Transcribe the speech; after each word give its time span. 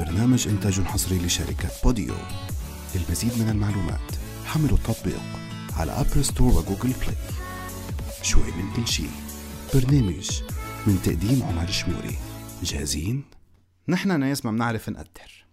البرنامج 0.00 0.48
إنتاج 0.48 0.80
حصري 0.80 1.18
لشركة 1.18 1.68
Podeo. 1.84 2.14
للمزيد 2.94 3.38
من 3.38 3.48
المعلومات 3.48 4.16
حملوا 4.44 4.76
التطبيق 4.76 5.20
على 5.76 5.92
Apple 5.92 6.24
Store 6.24 6.48
و 6.48 6.54
Google 6.54 6.92
Play 6.92 7.16
شوي 8.22 8.52
من 8.52 8.72
كل 8.76 8.88
شي 8.88 9.06
برنامج 9.74 10.42
من 10.86 11.02
تقديم 11.02 11.42
عمر 11.42 11.66
شموري. 11.66 12.18
جاهزين؟ 12.62 13.24
نحن 13.88 14.20
ناس 14.20 14.44
ما 14.44 14.50
بنعرف 14.50 14.88
نقدر. 14.88 15.44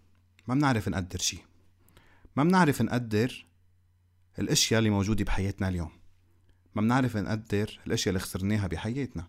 ما 0.47 0.55
بنعرف 0.55 0.89
نقدر 0.89 1.19
شي 1.19 1.37
ما 2.35 2.43
بنعرف 2.43 2.81
نقدر 2.81 3.45
الأشياء 4.39 4.79
اللي 4.79 4.89
موجودة 4.89 5.25
بحياتنا 5.25 5.67
اليوم. 5.67 5.91
ما 6.75 6.81
بنعرف 6.81 7.17
نقدر 7.17 7.79
الأشياء 7.87 8.09
اللي 8.09 8.19
خسرناها 8.19 8.67
بحياتنا. 8.67 9.27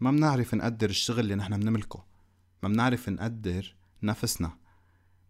ما 0.00 0.10
بنعرف 0.10 0.54
نقدر 0.54 0.90
الشغل 0.90 1.20
اللي 1.20 1.34
نحن 1.34 1.60
بنملكه. 1.60 2.04
ما 2.62 2.68
بنعرف 2.68 3.08
نقدر 3.08 3.74
نفسنا. 4.06 4.50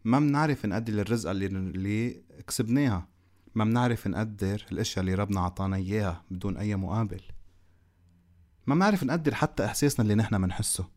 ما 0.04 0.18
بنعرف 0.20 0.66
نقدر 0.66 0.93
الرزقة 0.93 1.30
اللي, 1.30 1.46
اللي 1.46 2.22
كسبناها. 2.46 3.08
ما 3.54 3.64
بنعرف 3.64 4.07
نقدر 4.07 4.66
الأشياء 4.72 5.00
اللي 5.00 5.14
ربنا 5.14 5.40
عطانا 5.40 5.76
إياها 5.76 6.25
بدون 6.30 6.57
أي 6.57 6.76
مقابل. 6.76 7.21
ما 8.66 8.75
بنعرف 8.75 9.04
نقدر 9.04 9.35
حتى 9.35 9.64
إحساسنا 9.64 10.02
اللي 10.02 10.14
نحن 10.14 10.43
بنحسه 10.43 10.89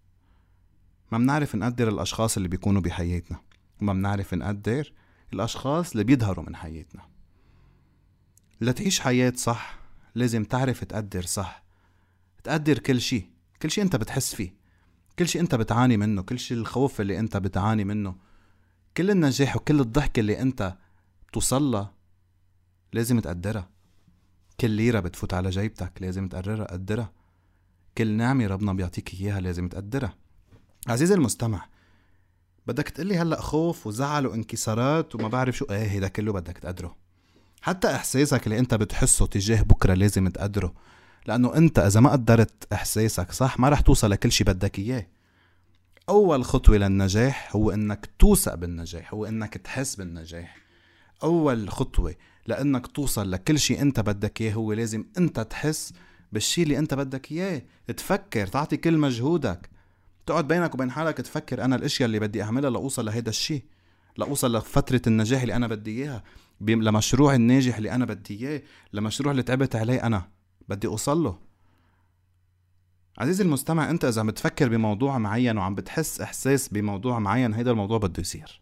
ما 1.12 1.18
بنعرف 1.18 1.56
نقدر 1.56 1.90
الأشخاص 1.90 2.38
اللي 2.38 2.50
بيكونوا 2.50 2.82
بحياتنا. 2.82 3.40
وما 3.82 3.94
بنعرف 3.94 4.34
نقدر 4.34 4.94
الأشخاص 5.34 5.92
اللي 5.92 6.04
بيظهروا 6.04 6.46
من 6.46 6.56
حياتنا. 6.56 7.02
لتعيش 8.62 9.00
حياة 9.00 9.34
صح 9.36 9.80
لازم 10.16 10.44
تعرف 10.44 10.84
تقدر 10.84 11.26
صح. 11.26 11.64
تقدر 12.44 12.80
كل 12.80 13.02
شي 13.02 13.26
كل 13.62 13.72
شي 13.72 13.82
أنت 13.82 13.96
بتحس 13.96 14.36
فيه. 14.36 14.59
كل 15.20 15.28
شي 15.28 15.40
انت 15.40 15.56
بتعاني 15.56 15.98
منه 15.98 16.22
كل 16.22 16.40
شي 16.40 16.54
الخوف 16.54 17.02
اللي 17.02 17.20
انت 17.20 17.38
بتعاني 17.38 17.84
منه 17.84 18.16
كل 18.98 19.12
النجاح 19.12 19.56
وكل 19.56 19.80
الضحكة 19.80 20.20
اللي 20.20 20.42
انت 20.42 20.76
بتوصلها 21.28 21.94
لازم 22.94 23.20
تقدرها. 23.20 23.70
كل 24.60 24.70
ليرة 24.70 25.00
بتفوت 25.00 25.34
على 25.34 25.50
جيبتك 25.50 25.92
لازم 26.02 26.28
تقررها 26.28 26.66
قدرها. 26.66 27.12
كل 27.98 28.12
نعمة 28.12 28.48
ربنا 28.48 28.74
بيعطيك 28.74 29.14
إياها 29.14 29.40
لازم 29.40 29.68
تقدرها. 29.68 30.14
عزيزي 30.88 31.14
المستمع 31.14 31.66
بدك 32.68 32.90
تقلي 32.90 33.18
هلأ 33.18 33.42
خوف 33.42 33.88
وزعل 33.88 34.28
وانكسارات 34.28 35.16
وما 35.16 35.28
بعرف 35.28 35.58
شو 35.58 35.66
إيه 35.66 35.88
هيدا 35.92 36.08
كله 36.08 36.34
بدك 36.34 36.58
تقدره. 36.58 36.96
حتى 37.62 37.96
إحساسك 37.96 38.48
اللي 38.48 38.60
انت 38.60 38.74
بتحسه 38.74 39.26
تجاه 39.26 39.62
بكرة 39.62 39.94
لازم 39.94 40.28
تقدره. 40.28 40.74
لأنه 41.26 41.56
أنت 41.56 41.80
إذا 41.80 42.00
ما 42.00 42.12
قدرت 42.12 42.74
إحساسك 42.74 43.32
صح 43.32 43.60
ما 43.60 43.70
رح 43.70 43.82
توصل 43.82 44.12
لكل 44.12 44.32
شي 44.32 44.44
بدك 44.44 44.80
إياه. 44.80 45.08
أول 46.10 46.46
خطوة 46.46 46.78
للنجاح 46.78 47.56
هو 47.56 47.72
إنك 47.72 48.10
توثق 48.20 48.56
بالنجاح 48.56 49.14
هو 49.14 49.26
إنك 49.26 49.58
تحس 49.58 49.96
بالنجاح. 49.96 50.58
أول 51.24 51.70
خطوة 51.70 52.16
لإنك 52.48 52.88
توصل 52.88 53.32
لكل 53.32 53.60
شي 53.60 53.82
أنت 53.82 54.00
بدك 54.00 54.42
إياه 54.42 54.54
هو 54.54 54.74
لازم 54.74 55.06
أنت 55.18 55.40
تحس 55.40 55.94
بالشي 56.32 56.64
اللي 56.64 56.80
أنت 56.80 56.94
بدك 56.94 57.32
إياه. 57.32 57.62
تفكر 57.98 58.48
تعطي 58.48 58.78
كل 58.78 58.98
مجهودك. 58.98 59.70
تقعد 60.26 60.48
بينك 60.48 60.74
وبين 60.74 60.92
حالك 60.92 61.18
تفكر 61.18 61.64
أنا 61.64 61.76
الأشياء 61.76 62.08
اللي 62.08 62.20
بدي 62.20 62.44
أعملها 62.44 62.70
لأوصل 62.70 63.06
لهيدا 63.06 63.30
الشي 63.30 63.66
لأوصل 64.18 64.58
لفترة 64.58 65.02
النجاح 65.08 65.42
اللي 65.42 65.56
أنا 65.56 65.68
بدي 65.68 66.04
إياها 66.04 66.24
لمشروع 66.62 67.36
الناجح 67.36 67.78
اللي 67.78 67.92
أنا 67.92 68.06
بدي 68.06 68.48
إياه 68.48 68.62
لمشروع 68.94 69.32
اللي 69.32 69.44
تعبت 69.44 69.76
عليه 69.76 70.06
أنا. 70.06 70.39
بدي 70.70 70.88
أوصل 70.88 71.24
له. 71.24 71.38
عزيزي 73.18 73.44
المستمع 73.44 73.90
أنت 73.90 74.06
إذا 74.06 74.22
عم 74.22 74.28
بتفكر 74.28 74.70
بموضوع 74.70 75.18
معين 75.18 75.58
وعم 75.58 75.76
بتحس 75.76 76.22
إحساس 76.22 76.70
بموضوع 76.70 77.20
معين 77.20 77.54
هيدا 77.54 77.72
الموضوع 77.72 77.98
بده 77.98 78.22
يصير. 78.22 78.62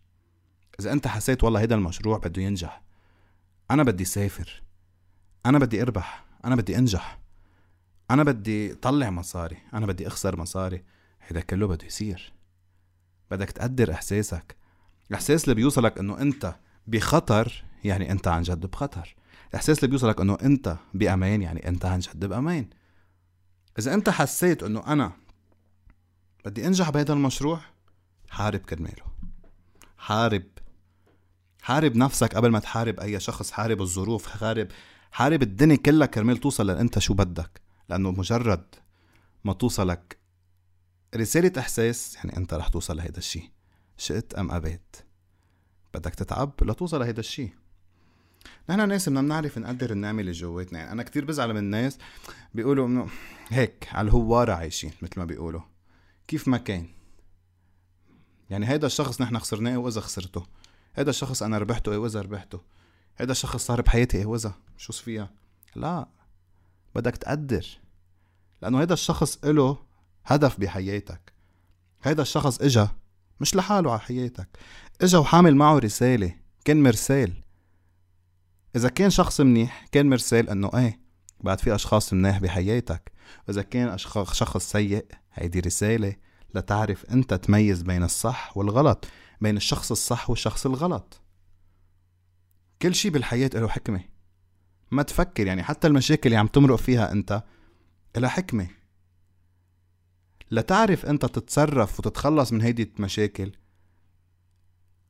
إذا 0.80 0.92
أنت 0.92 1.08
حسيت 1.08 1.44
والله 1.44 1.60
هيدا 1.60 1.76
المشروع 1.76 2.18
بده 2.18 2.42
ينجح 2.42 2.82
أنا 3.72 3.84
بدي 3.84 4.06
سافر 4.06 4.64
أنا 5.46 5.60
بدي 5.60 5.82
أربح 5.82 6.26
أنا 6.46 6.56
بدي 6.56 6.78
أنجح 6.78 7.20
أنا 8.12 8.23
بدي 8.23 8.76
طلع 8.76 9.10
مصاري 9.10 9.58
أنا 9.73 9.86
بدي 9.86 10.08
أخسر 10.08 10.40
مصاري 10.40 10.84
هيدا 11.28 11.42
كله 11.42 11.67
بده 11.67 11.86
يصير. 11.86 12.34
بدك 13.32 13.52
تقدر 13.52 13.92
إحساسك. 13.92 14.56
الاحساس 15.10 15.44
اللي 15.44 15.56
بيوصلك 15.56 15.98
إنه 15.98 16.22
أنت 16.22 16.56
بخطر 16.88 17.64
يعني 17.84 18.12
أنت 18.12 18.28
عن 18.28 18.42
جد 18.42 18.66
بخطر. 18.66 19.16
الاحساس 19.50 19.80
اللي 19.80 19.88
بيوصلك 19.88 20.22
إنه 20.22 20.38
أنت 20.44 20.78
بأمان 20.94 21.42
يعني 21.42 21.68
أنت 21.68 21.86
عن 21.86 22.00
جد 22.00 22.26
بأمان. 22.26 22.70
إذا 23.80 23.94
أنت 23.94 24.10
حسيت 24.10 24.64
إنه 24.64 24.88
أنا 24.88 25.12
بدي 26.46 26.68
أنجح 26.68 26.90
بهذا 26.90 27.14
المشروع 27.14 27.62
حارب 28.30 28.60
كرماله. 28.60 29.04
حارب 29.98 30.44
حارب 31.62 31.96
نفسك 31.96 32.36
قبل 32.36 32.50
ما 32.50 32.60
تحارب 32.60 33.00
أي 33.00 33.20
شخص 33.20 33.52
حارب 33.52 33.82
الظروف 33.82 34.28
حارب 34.28 34.68
حارب 35.12 35.42
الدنيا 35.42 35.76
كلها 35.76 36.08
كرمال 36.08 36.38
توصل 36.38 36.68
لانت 36.68 37.00
شو 37.00 37.14
بدك. 37.14 37.62
لأنه 37.90 38.12
مجرد 38.12 38.76
ما 39.44 39.54
توصلك 39.54 40.18
رسالة 41.16 41.52
إحساس 41.58 42.16
يعني 42.16 42.38
أنت 42.38 42.54
رح 42.54 42.68
توصل 42.68 42.98
لهيدا 42.98 43.18
الشي. 43.18 43.52
شئت 43.98 44.34
أم 44.34 44.52
أبيت. 44.52 44.96
بدك 45.94 46.16
تتعب 46.16 46.54
لتوصل 46.62 47.00
لهيدا 47.00 47.20
الشي. 47.20 47.50
نحن 48.70 48.89
ناس 48.89 49.09
بدنا 49.09 49.21
نعرف 49.21 49.58
نقدر 49.58 49.92
النعمه 49.92 50.21
اللي 50.21 50.31
جواتنا. 50.31 50.80
يعني 50.80 50.92
أنا 50.92 51.03
كتير 51.03 51.25
بزعل 51.25 51.53
من 51.53 51.58
الناس 51.58 51.98
بيقولوا 52.53 52.87
إنه 52.87 53.09
هيك 53.49 53.87
على 53.92 54.08
الهواره 54.08 54.53
عايشين 54.53 54.92
مثل 55.02 55.14
ما 55.17 55.25
بيقولوا. 55.25 55.61
كيف 56.27 56.48
ما 56.48 56.58
كان. 56.58 56.87
يعني 58.49 58.70
هيدا 58.70 58.87
الشخص 58.87 59.21
نحن 59.21 59.39
خسرناه 59.39 59.77
وإذا 59.77 60.02
خسرته؟ 60.02 60.45
هيدا 60.95 61.09
الشخص 61.09 61.43
أنا 61.43 61.58
ربحته 61.58 61.92
إيه 61.92 61.98
وإذا 61.98 62.21
ربحته؟ 62.21 62.61
هيدا 63.17 63.31
الشخص 63.31 63.65
صار 63.65 63.81
بحياتي 63.81 64.17
إيه 64.17 64.25
وإذا؟ 64.25 64.54
شو 64.77 64.93
فيها؟ 64.93 65.30
لا. 65.75 66.08
بدك 66.95 67.17
تقدر. 67.17 67.65
لأنه 68.61 68.81
هيدا 68.81 68.93
الشخص 68.93 69.45
له 69.45 69.77
هدف 70.25 70.59
بحياتك. 70.59 71.33
هيدا 72.04 72.21
الشخص 72.21 72.61
إجا 72.61 72.89
مش 73.39 73.55
لحاله 73.55 73.92
على 73.92 73.99
حياتك. 73.99 74.48
إجا 75.02 75.17
وحامل 75.17 75.55
معه 75.55 75.77
رسالة. 75.77 76.36
كان 76.65 76.83
مرسال. 76.83 77.33
إذا 78.77 78.89
كان 78.89 79.10
شخص 79.10 79.42
منيح 79.42 79.86
كان 79.92 80.10
مرسال 80.10 80.49
إنه 80.49 80.71
إيه 80.76 80.99
بعد 81.39 81.60
في 81.60 81.76
أشخاص 81.76 82.14
منيح 82.14 82.38
بحياتك. 82.38 83.11
وإذا 83.48 83.61
كان 83.61 83.98
شخص 83.98 84.71
سيء 84.71 85.05
هيدي 85.33 85.60
رسالة 85.60 86.15
لتعرف 86.55 87.05
أنت 87.05 87.33
تميز 87.33 87.82
بين 87.82 88.04
الصح 88.04 88.58
والغلط 88.58 89.05
بين 89.42 89.58
الشخص 89.58 89.92
الصح 89.92 90.30
والشخص 90.30 90.66
الغلط. 90.66 91.21
كل 92.82 92.95
شي 92.95 93.10
بالحياة 93.10 93.49
له 93.54 93.67
حكمة. 93.67 94.04
ما 94.92 95.04
تفكر 95.04 95.48
يعني 95.48 95.64
حتى 95.64 95.87
المشاكل 95.87 96.27
اللي 96.27 96.37
عم 96.37 96.48
تمرق 96.48 96.76
فيها 96.76 97.11
أنت 97.11 97.43
لها 98.17 98.30
حكمة. 98.30 98.67
لتعرف 100.52 101.05
أنت 101.05 101.26
تتصرف 101.26 101.99
وتتخلص 101.99 102.54
من 102.54 102.61
هيدي 102.61 102.92
المشاكل 102.98 103.52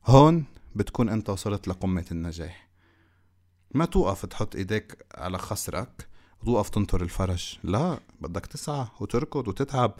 هون 0.06 0.44
بتكون 0.76 1.08
أنت 1.08 1.30
وصلت 1.30 1.68
لقمة 1.68 2.04
النجاح. 2.12 2.67
ما 3.74 3.84
توقف 3.84 4.26
تحط 4.26 4.56
إيديك 4.56 5.04
على 5.14 5.38
خصرك 5.38 6.08
وتوقف 6.42 6.68
تنطر 6.68 7.02
الفرج 7.02 7.58
لا 7.64 7.98
بدك 8.20 8.46
تسعى 8.46 8.86
وتركض 9.00 9.48
وتتعب. 9.48 9.94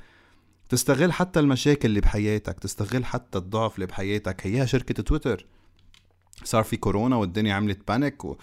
تستغل 0.69 1.13
حتى 1.13 1.41
المشاكل 1.41 1.89
اللي 1.89 2.01
بحياتك 2.01 2.59
تستغل 2.61 3.05
حتى 3.05 3.39
الضعف 3.39 3.75
اللي 3.75 3.87
بحياتك. 3.87 4.47
هيها 4.47 4.67
شركة 4.67 5.03
تويتر. 5.03 5.47
صار 6.45 6.65
في 6.65 6.77
كورونا 6.77 7.17
والدنيا 7.17 7.55
عملت 7.55 7.89
panic 7.89 8.25
و... 8.25 8.37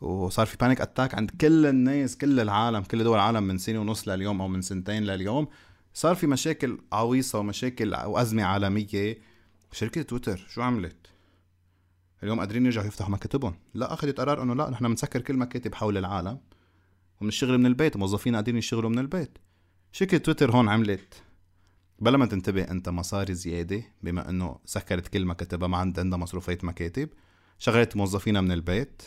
وصار 0.00 0.46
في 0.46 0.56
panic 0.56 0.80
attack 0.80 1.14
عند 1.14 1.30
كل 1.30 1.66
الناس 1.66 2.16
كل 2.16 2.40
العالم 2.40 2.82
كل 2.82 3.04
دول 3.04 3.14
العالم 3.14 3.42
من 3.42 3.58
سنة 3.58 3.80
ونص 3.80 4.08
لليوم 4.08 4.40
أو 4.40 4.48
من 4.48 4.62
سنتين 4.62 5.02
لليوم. 5.02 5.48
صار 5.94 6.14
في 6.14 6.26
مشاكل 6.26 6.78
عويصة 6.92 7.38
ومشاكل 7.38 7.94
وأزمة 7.94 8.44
عالمية. 8.44 9.18
شركة 9.72 10.02
تويتر 10.02 10.46
شو 10.48 10.62
عملت؟ 10.62 11.11
اليوم 12.22 12.38
قادرين 12.38 12.66
يرجعوا 12.66 12.86
يفتحوا 12.86 13.10
مكاتبهم. 13.10 13.54
لا 13.74 13.92
أخذت 13.92 14.20
قرار 14.20 14.42
إنه 14.42 14.54
لا 14.54 14.70
نحن 14.70 14.88
بنسكر 14.88 15.20
كل 15.20 15.36
مكاتب 15.36 15.74
حول 15.74 15.98
العالم 15.98 16.38
وبنشتغل 17.20 17.58
من 17.58 17.66
البيت 17.66 17.96
موظفين 17.96 18.32
قاعدين 18.32 18.56
يشتغلوا 18.56 18.90
من 18.90 18.98
البيت. 18.98 19.38
شركة 19.92 20.18
تويتر 20.18 20.50
هون 20.50 20.68
عملت؟ 20.68 21.22
بلا 21.98 22.18
ما 22.18 22.26
تنتبه 22.26 22.62
أنت 22.62 22.88
مصاري 22.88 23.34
زيادة 23.34 23.82
بما 24.02 24.30
إنه 24.30 24.58
سكرت 24.64 25.08
كل 25.08 25.24
مكاتبها 25.24 25.68
ما 25.68 25.76
عندها 25.76 26.04
مصروفات 26.04 26.64
مكاتب. 26.64 27.08
شغلت 27.58 27.96
موظفينها 27.96 28.40
من 28.40 28.52
البيت. 28.52 29.02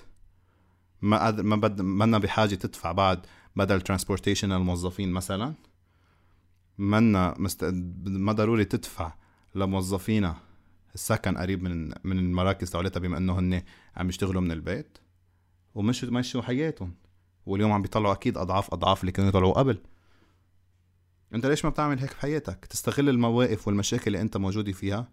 ما 1.01 1.25
قد... 1.27 1.41
ما 1.41 1.55
بد... 1.55 1.81
منا 1.81 2.17
بحاجة 2.17 2.55
تدفع 2.55 2.91
بعد 2.91 3.25
بدل 3.55 3.81
transportation 3.81 4.51
الموظفين 4.51 5.11
مثلا. 5.11 5.53
منا 6.77 7.35
مست... 7.37 7.63
ما 8.05 8.31
ضروري 8.31 8.65
تدفع 8.65 9.13
لموظفينا. 9.55 10.35
السكن 10.95 11.37
قريب 11.37 11.63
من 11.63 11.91
من 12.03 12.19
المراكز 12.19 12.69
تبعولتها 12.69 12.99
بما 12.99 13.17
انه 13.17 13.39
هن 13.39 13.63
عم 13.95 14.09
يشتغلوا 14.09 14.41
من 14.41 14.51
البيت 14.51 14.97
ومشوا 15.75 16.09
مشوا 16.09 16.41
حياتهم. 16.41 16.93
واليوم 17.45 17.71
عم 17.71 17.81
بيطلعوا 17.81 18.13
أكيد 18.13 18.37
اضعاف 18.37 18.73
أضعاف 18.73 19.01
اللي 19.01 19.11
كانوا 19.11 19.29
يطلعوا 19.29 19.53
قبل. 19.53 19.77
أنت 21.33 21.45
ليش 21.45 21.65
ما 21.65 21.71
بتعمل 21.71 21.99
هيك 21.99 22.13
بحياتك؟ 22.13 22.65
تستغل 22.65 23.09
المواقف 23.09 23.67
والمشاكل 23.67 24.03
اللي 24.07 24.21
أنت 24.21 24.37
موجود 24.37 24.71
فيها 24.71 25.09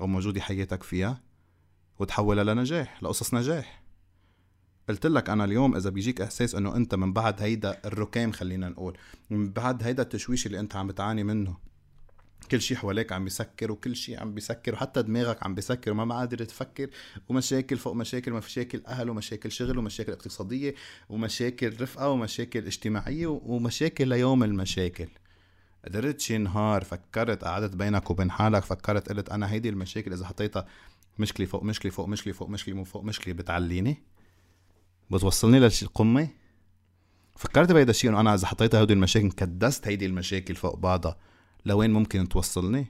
أو 0.00 0.06
موجودة 0.06 0.40
حياتك 0.40 0.82
فيها 0.82 1.22
وتحولها 1.98 2.44
لنجاح 2.44 3.02
لقصص 3.02 3.34
نجاح. 3.34 3.82
قلت 4.88 5.06
لك 5.06 5.30
أنا 5.30 5.44
اليوم 5.44 5.76
إذا 5.76 5.90
بيجيك 5.90 6.20
إحساس 6.20 6.54
إنه 6.54 6.76
أنت 6.76 6.94
من 6.94 7.12
بعد 7.12 7.42
هيدا 7.42 7.80
الركام 7.84 8.32
خلينا 8.32 8.68
نقول 8.68 8.98
من 9.30 9.52
بعد 9.52 9.82
هيدا 9.82 10.02
التشويش 10.02 10.46
اللي 10.46 10.60
أنت 10.60 10.76
عم 10.76 10.86
بتعاني 10.86 11.24
منه 11.24 11.56
كل 12.50 12.60
شيء 12.60 12.76
حواليك 12.76 13.12
عم 13.12 13.24
بيسكر 13.24 13.72
وكل 13.72 13.96
شيء 13.96 14.20
عم 14.20 14.34
بيسكر 14.34 14.74
وحتى 14.74 15.02
دماغك 15.02 15.42
عم 15.42 15.54
بيسكر 15.54 15.90
وما 15.90 16.14
قادر 16.14 16.44
تفكر. 16.44 16.90
ومشاكل 17.28 17.76
فوق 17.76 17.92
مشاكل 17.92 18.32
مشاكل 18.32 18.82
أهل 18.86 19.10
ومشاكل 19.10 19.52
شغل 19.52 19.78
ومشاكل 19.78 20.12
اقتصادية 20.12 20.74
ومشاكل 21.08 21.80
رفقة 21.80 22.08
ومشاكل 22.08 22.66
اجتماعية 22.66 23.26
ومشاكل 23.26 24.08
ليوم 24.08 24.44
المشاكل. 24.44 25.08
قدرت 25.84 26.20
شي 26.20 26.38
نهار 26.38 26.84
فكرت 26.84 27.44
قعدت 27.44 27.76
بينك 27.76 28.10
وبين 28.10 28.30
حالك 28.30 28.62
فكرت 28.64 29.08
قلت 29.08 29.28
أنا 29.28 29.52
هيدي 29.52 29.68
المشاكل 29.68 30.12
إذا 30.12 30.26
حطيتها 30.26 30.66
مشكلة 31.18 31.46
فوق 31.46 31.62
مشكلة 31.62 31.92
فوق 31.92 32.08
مشكلة 32.08 32.32
فوق 32.32 32.48
مشكلة 32.48 32.84
فوق 32.84 33.04
مشكلة 33.04 33.34
بتعليني. 33.34 34.02
بتوصلني 35.10 35.60
للقمه 35.60 36.28
فكرت 37.36 37.72
بهيدا 37.72 37.90
الشيء 37.90 38.10
إنه 38.10 38.20
أنا 38.20 38.34
إذا 38.34 38.46
حطيت 38.46 38.74
هودي 38.74 38.92
المشاكل 38.92 39.30
كدست 39.30 39.88
هيدي 39.88 40.06
المشاكل 40.06 40.54
فوق 40.54 40.76
بعضها. 40.76 41.16
لوين 41.66 41.90
ممكن 41.90 42.28
توصلني 42.28 42.86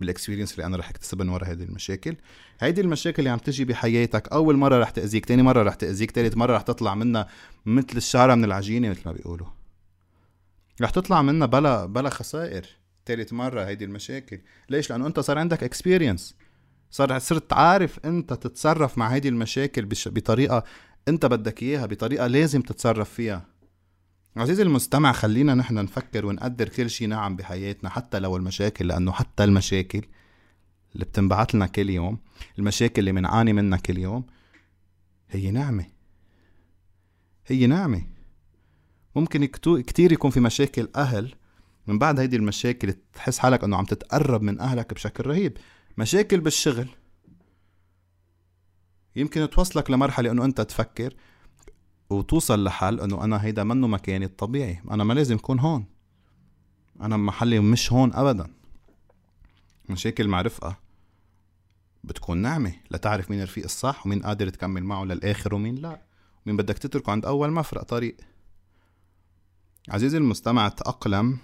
بال 0.00 0.09
experience 0.09 0.52
اللي 0.52 0.66
أنا 0.66 0.76
رح 0.76 0.88
اكتسبها 0.88 1.24
من 1.24 1.32
ورا 1.32 1.44
هذه 1.44 1.62
المشاكل. 1.62 2.16
هيدي 2.60 2.80
المشاكل 2.80 3.18
اللي 3.18 3.30
عم 3.30 3.38
تجي 3.38 3.64
بحياتك 3.64 4.28
أول 4.28 4.56
مرة 4.56 4.78
رح 4.78 4.90
تأذيك 4.90 5.26
تاني 5.26 5.42
مرة 5.42 5.62
رح 5.62 5.74
تأذيك 5.74 6.10
تالت 6.10 6.36
مرة 6.36 6.56
رح 6.56 6.62
تطلع 6.62 6.94
منها 6.94 7.28
مثل 7.66 7.96
الشعره 7.96 8.34
من 8.34 8.44
العجينة 8.44 8.90
مثل 8.90 9.02
ما 9.06 9.12
بيقولوا. 9.12 9.46
رح 10.80 10.90
تطلع 10.90 11.22
منها 11.22 11.46
بلا 11.46 11.86
بلا 11.86 12.10
خسائر. 12.10 12.66
تالت 13.04 13.32
مرة 13.32 13.64
هيدي 13.64 13.84
المشاكل. 13.84 14.40
ليش؟ 14.68 14.90
لأنه 14.90 15.06
أنت 15.06 15.20
صار 15.20 15.38
عندك 15.38 15.62
experience 15.62 16.34
صار 16.90 17.18
صرت 17.18 17.52
عارف 17.52 17.98
أنت 18.04 18.32
تتصرف 18.32 18.98
مع 18.98 19.08
هيدي 19.08 19.28
المشاكل 19.28 19.84
بطريقة 20.06 20.64
أنت 21.08 21.26
بدك 21.26 21.62
إياها 21.62 21.86
بطريقة 21.86 22.26
لازم 22.26 22.62
تتصرف 22.62 23.10
فيها. 23.10 23.55
عزيزي 24.36 24.62
المستمع 24.62 25.12
خلينا 25.12 25.54
نحن 25.54 25.74
نفكر 25.74 26.26
ونقدر 26.26 26.68
كل 26.68 26.90
شيء 26.90 27.08
نعم 27.08 27.36
بحياتنا 27.36 27.90
حتى 27.90 28.18
لو 28.18 28.36
المشاكل 28.36 28.88
لأنه 28.88 29.12
حتى 29.12 29.44
المشاكل 29.44 30.02
اللي 30.94 31.04
بتنبعت 31.04 31.54
لنا 31.54 31.66
كل 31.66 31.90
يوم 31.90 32.18
المشاكل 32.58 33.00
اللي 33.00 33.12
بنعاني 33.12 33.52
منها 33.52 33.78
كل 33.78 33.98
يوم 33.98 34.26
هي 35.30 35.50
نعمة. 35.50 35.86
هي 37.46 37.66
نعمة. 37.66 38.06
ممكن 39.14 39.44
كتير 39.80 40.12
يكون 40.12 40.30
في 40.30 40.40
مشاكل 40.40 40.88
أهل 40.96 41.34
من 41.86 41.98
بعد 41.98 42.20
هيدي 42.20 42.36
المشاكل 42.36 42.94
تحس 43.12 43.38
حالك 43.38 43.64
إنه 43.64 43.76
عم 43.76 43.84
تتقرب 43.84 44.42
من 44.42 44.60
أهلك 44.60 44.94
بشكل 44.94 45.26
رهيب. 45.26 45.56
مشاكل 45.98 46.40
بالشغل. 46.40 46.88
يمكن 49.16 49.50
توصلك 49.50 49.90
لمرحلة 49.90 50.30
إنه 50.30 50.44
أنت 50.44 50.60
تفكر 50.60 51.14
وتوصل 52.10 52.64
لحل 52.64 53.00
إنه 53.00 53.24
أنا 53.24 53.44
هيدا 53.44 53.64
منه 53.64 53.86
مكاني 53.86 54.24
الطبيعي. 54.24 54.82
أنا 54.90 55.04
ما 55.04 55.12
لازم 55.12 55.36
اكون 55.36 55.60
هون. 55.60 55.84
أنا 57.00 57.16
محلي 57.16 57.60
مش 57.60 57.92
هون 57.92 58.14
ابدا. 58.14 58.50
مشاكل 59.88 60.28
مع 60.28 60.40
رفقه 60.40 60.76
بتكون 62.04 62.38
نعمة 62.38 62.72
لتعرف 62.90 63.30
مين 63.30 63.38
الرفيق 63.38 63.64
الصح 63.64 64.06
ومين 64.06 64.22
قادر 64.22 64.48
تكمل 64.48 64.84
معه 64.84 65.04
للآخر 65.04 65.54
ومين 65.54 65.74
لا. 65.74 66.02
مين 66.46 66.56
بدك 66.56 66.78
تتركه 66.78 67.10
عند 67.10 67.26
أول 67.26 67.50
مفرق. 67.50 67.82
طريق. 67.82 68.16
عزيزي 69.88 70.18
المستمع 70.18 70.68
تأقلم 70.68 71.38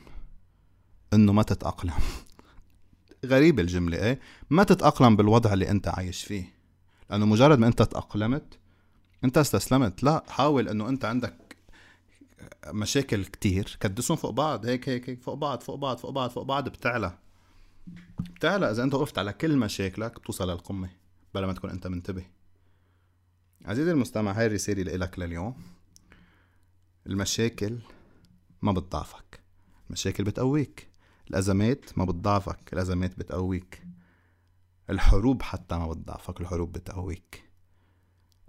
إنه 1.13 1.33
ما 1.33 1.43
تتأقلم. 1.43 1.95
غريبة 3.27 3.63
الجملة 3.63 3.99
إيه؟ 3.99 4.21
ما 4.51 4.65
تتأقلم 4.65 5.17
بالوضع 5.17 5.53
اللي 5.53 5.71
أنت 5.71 5.89
عايش 5.89 6.25
فيه. 6.25 6.55
لأنه 7.11 7.27
مجرد 7.27 7.59
ما 7.59 7.67
أنت 7.67 7.83
تأقلمت 7.83 8.59
انت 9.25 9.39
استسلمت. 9.39 10.03
لا 10.03 10.25
حاول 10.29 10.69
انه 10.69 10.89
انت 10.89 11.05
عندك 11.05 11.57
مشاكل 12.67 13.25
كتير. 13.25 13.77
كدسهم 13.81 14.17
فوق 14.17 14.31
بعض 14.31 14.67
هيك 14.67 14.89
هيك 14.89 15.11
هيك 15.11 15.23
فوق 15.23 15.35
بعض 15.35 15.61
فوق 15.61 15.75
بعض 15.77 15.97
فوق 15.97 16.11
بعض 16.11 16.31
فوق 16.31 16.43
بعض 16.43 16.69
بتعلى. 16.69 17.19
بتعلى. 18.21 18.71
إذا 18.71 18.83
أنت 18.83 18.95
وقفت 18.95 19.19
على 19.19 19.33
كل 19.33 19.57
مشاكلك 19.57 20.21
بتوصل 20.21 20.51
للقمة 20.51 20.91
بلا 21.35 21.47
ما 21.47 21.53
تكون 21.53 21.71
أنت 21.71 21.87
منتبه. 21.87 22.25
عزيزي 23.65 23.91
المستمع 23.91 24.33
هاي 24.33 24.47
الرسالة 24.47 24.97
لك 24.97 25.19
لليوم. 25.19 25.63
المشاكل 27.07 27.79
ما 28.63 28.73
بتضعفك. 28.73 29.41
المشاكل 29.87 30.25
بتقويك. 30.25 30.89
الأزمات 31.31 31.99
ما 31.99 32.05
بتضعفك. 32.05 32.73
الأزمات 32.73 33.19
بتقويك. 33.19 33.83
الحروب 34.91 35.43
حتى 35.43 35.77
ما 35.77 35.89
بتضعفك. 35.89 36.41
الحروب 36.41 36.73
بتقويك. 36.73 37.52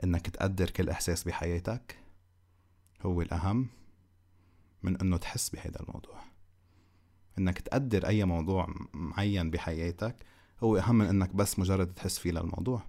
إنك 0.04 0.30
تقدر 0.30 0.70
كل 0.70 0.90
إحساس 0.90 1.24
بحياتك 1.24 2.00
هو 3.02 3.22
الأهم 3.22 3.68
من 4.84 4.98
إنه 4.98 5.18
تحس 5.18 5.50
بهذا 5.50 5.80
الموضوع. 5.80 6.22
إنك 7.38 7.60
تقدر 7.60 8.08
أي 8.08 8.26
موضوع 8.26 8.76
معين 8.94 9.52
بحياتك 9.52 10.16
هو 10.64 10.78
أهم 10.78 10.96
من 10.96 11.06
إنك 11.06 11.36
بس 11.36 11.60
مجرد 11.60 11.94
تحس 11.94 12.18
فيه 12.18 12.32
للموضوع. 12.32 12.84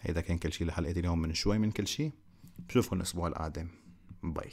هيدا 0.00 0.20
كان 0.20 0.38
كل 0.38 0.52
شي 0.52 0.64
لحلقة 0.64 0.90
اليوم 0.90 1.18
من 1.18 1.34
شوي 1.34 1.58
من 1.58 1.70
كل 1.70 1.86
شي. 1.86 2.10
بشوفكم 2.58 2.96
الأسبوع 2.96 3.28
القادم. 3.28 3.68
باي. 4.22 4.52